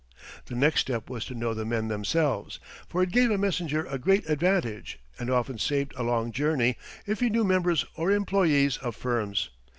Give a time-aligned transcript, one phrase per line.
[0.47, 3.99] The next step was to know the men themselves, for it gave a messenger a
[3.99, 8.95] great advantage, and often saved a long journey, if he knew members or employees of
[8.95, 9.51] firms.